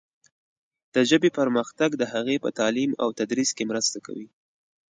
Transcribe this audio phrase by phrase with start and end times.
[0.93, 4.27] د ژبې پرمختګ د هغې په تعلیم او تدریس کې مرسته کوي.